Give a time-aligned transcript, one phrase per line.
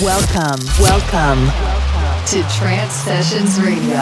[0.00, 1.50] Welcome, welcome
[2.28, 3.98] to Trance Sessions Radio,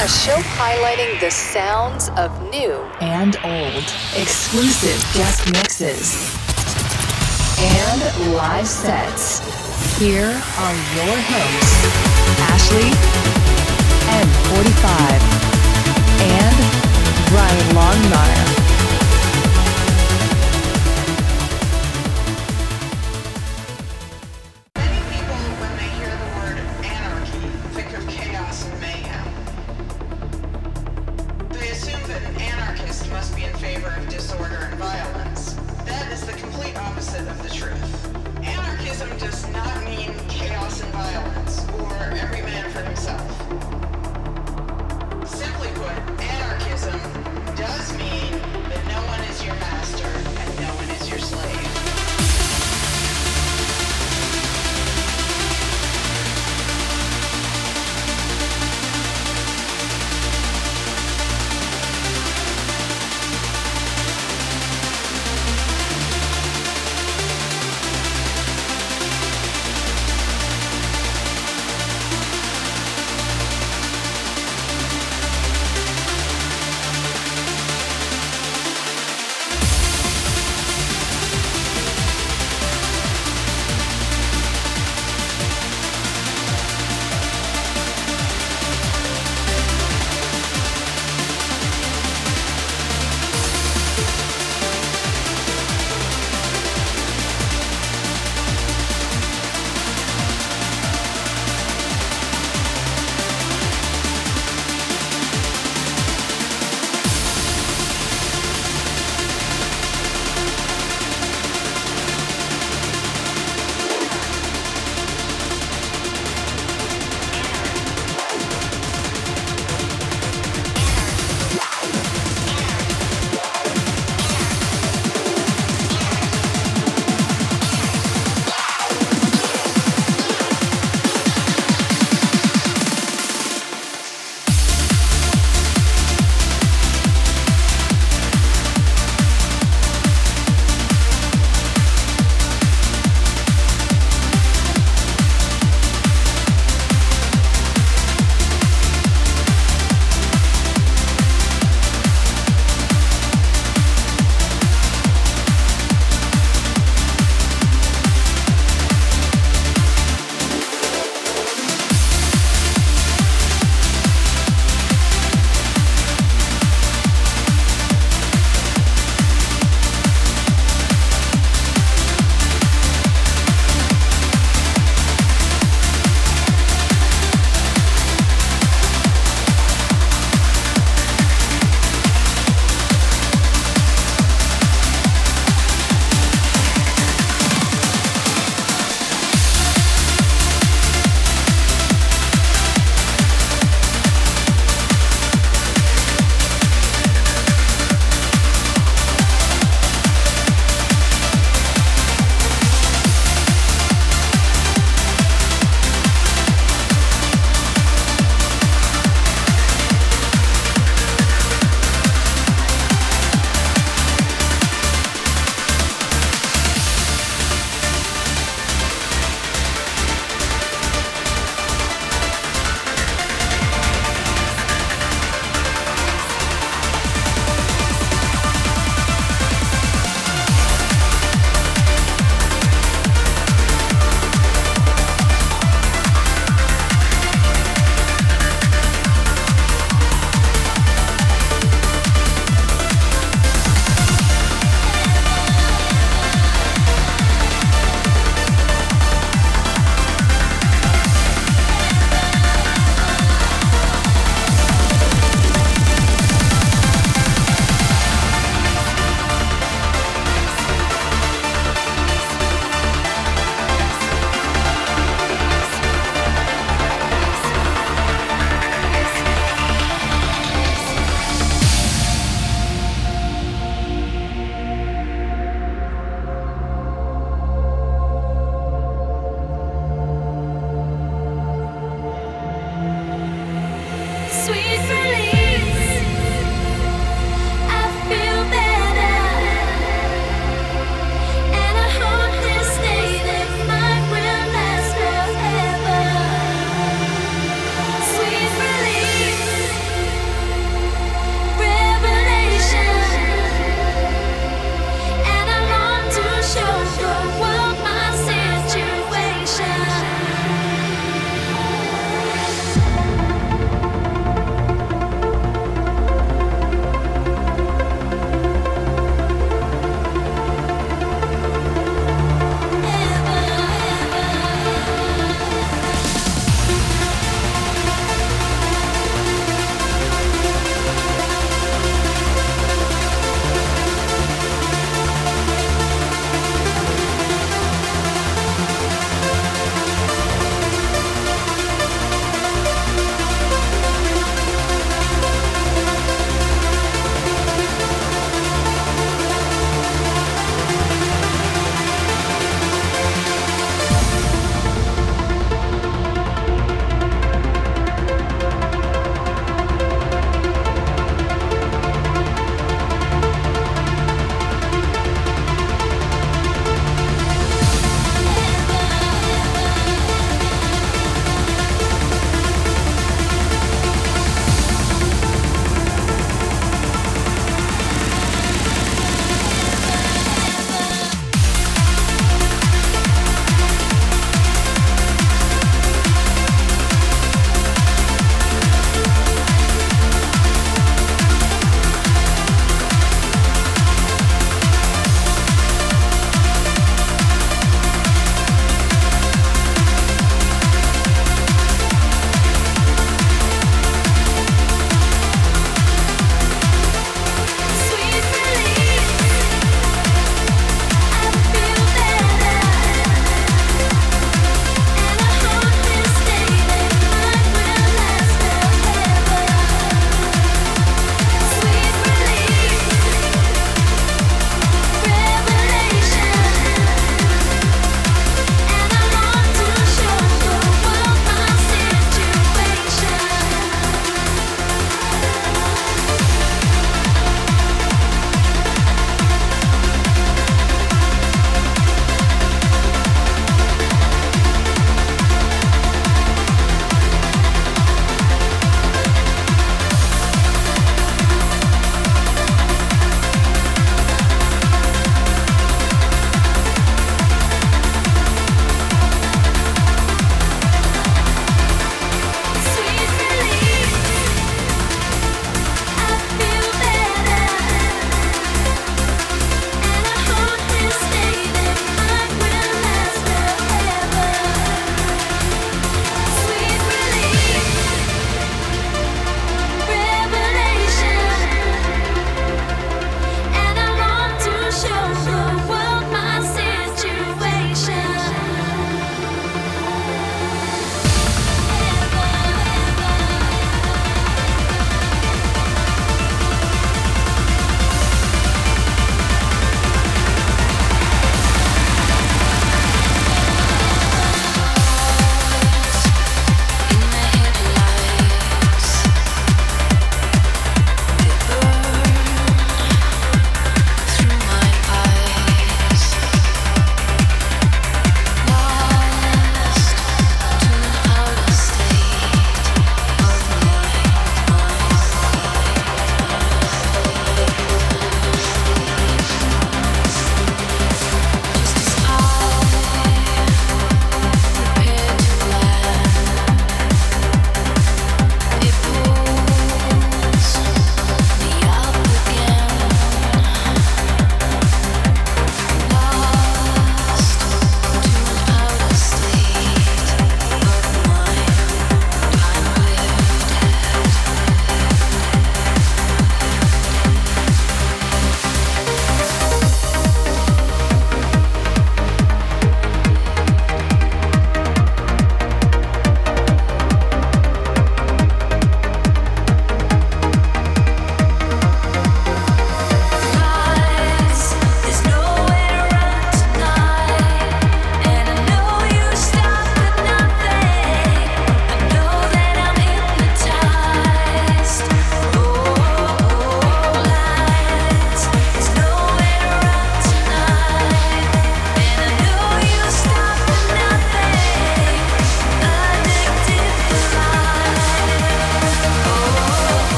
[0.00, 3.84] a show highlighting the sounds of new and old,
[4.16, 6.16] exclusive guest mixes,
[7.60, 9.40] and live sets.
[9.98, 11.84] Here are your hosts,
[12.48, 12.88] Ashley,
[14.08, 14.88] M45,
[16.22, 16.56] and
[17.28, 18.51] Brian Longmire.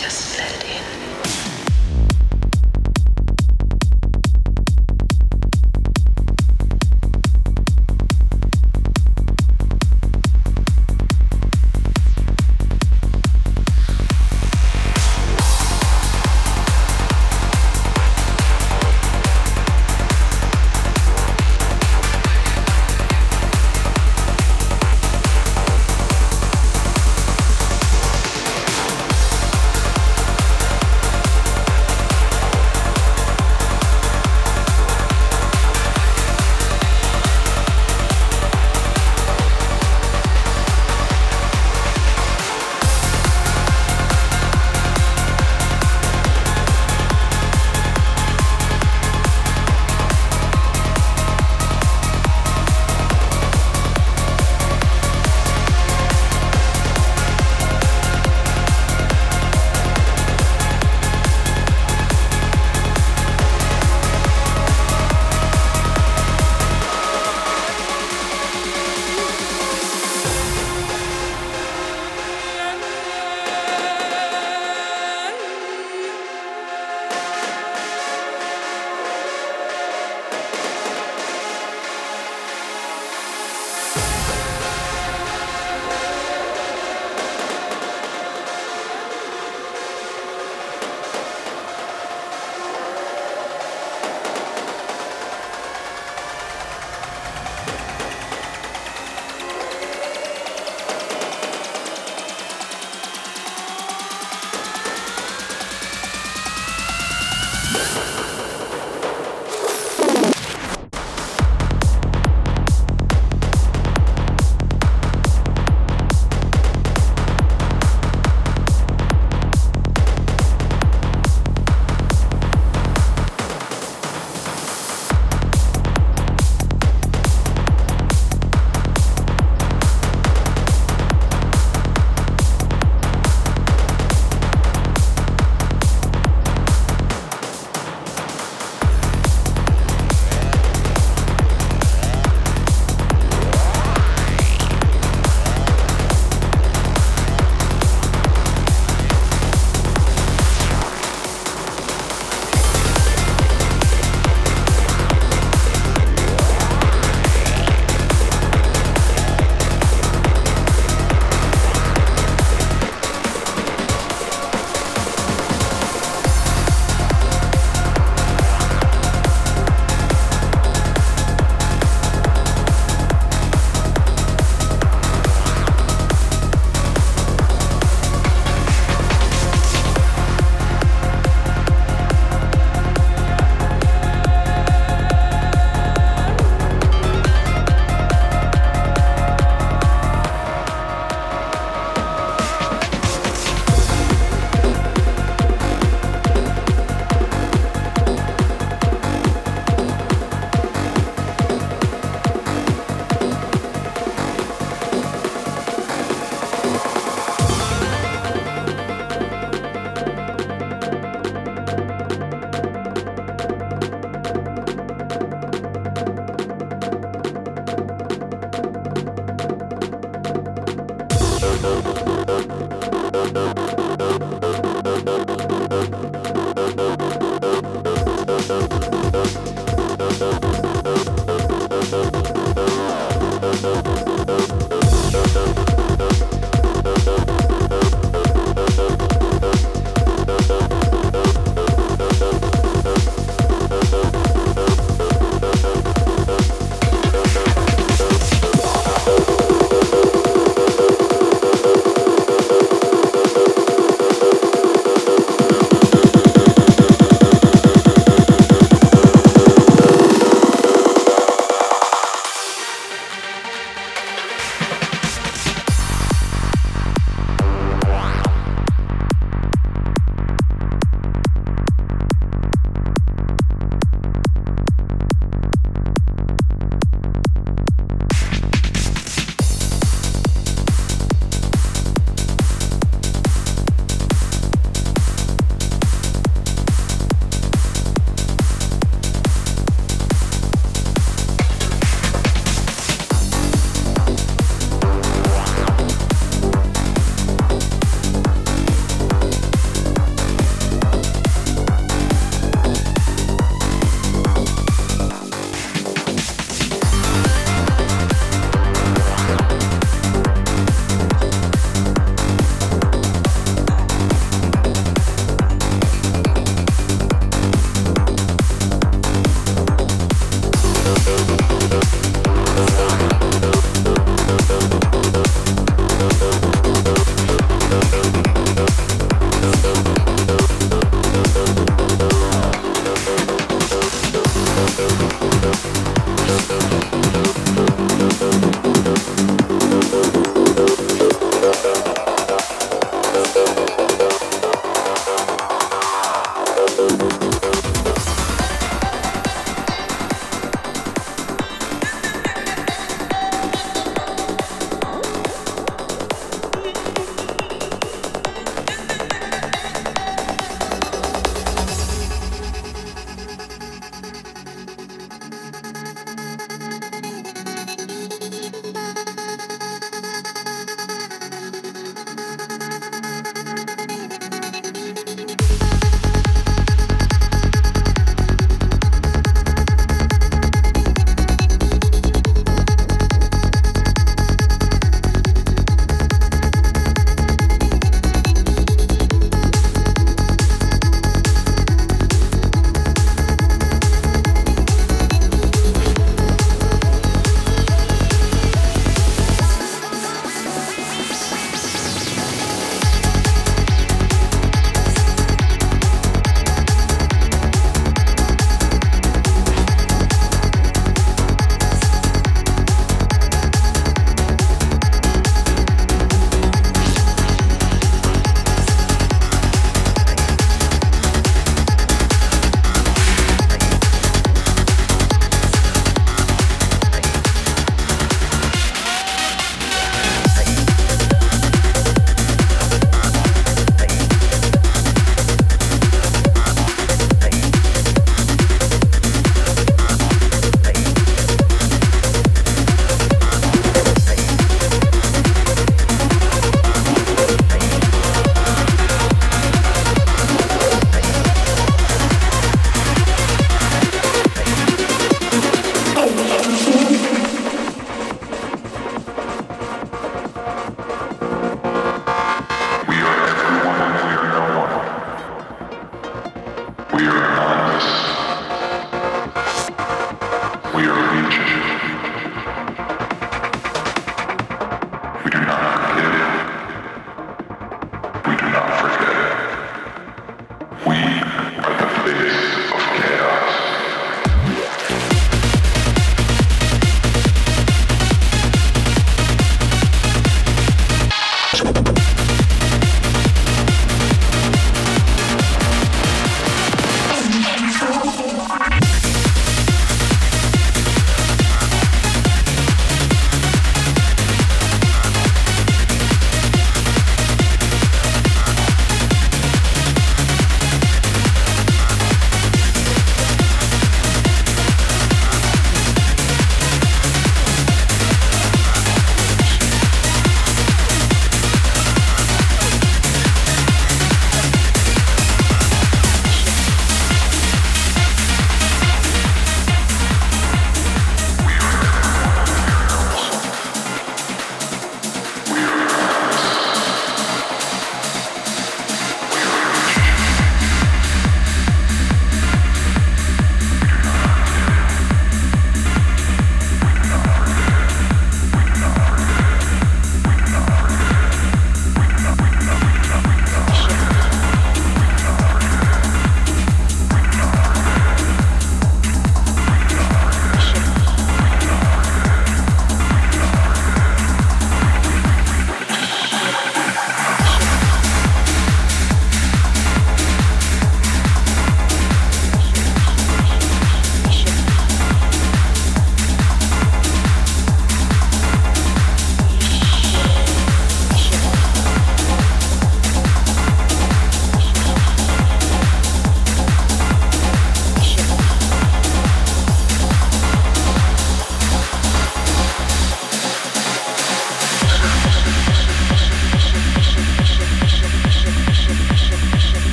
[0.00, 0.39] Yes.